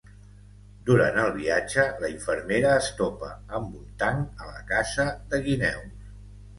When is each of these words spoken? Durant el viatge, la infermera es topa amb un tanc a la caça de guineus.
Durant 0.87 1.19
el 1.23 1.29
viatge, 1.35 1.85
la 2.05 2.09
infermera 2.15 2.73
es 2.79 2.89
topa 3.05 3.31
amb 3.61 3.79
un 3.83 3.87
tanc 4.03 4.45
a 4.49 4.53
la 4.53 4.67
caça 4.75 5.11
de 5.33 5.47
guineus. 5.49 6.07